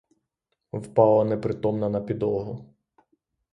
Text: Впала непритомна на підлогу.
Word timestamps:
Впала 0.73 1.23
непритомна 1.23 1.89
на 1.89 2.01
підлогу. 2.01 2.73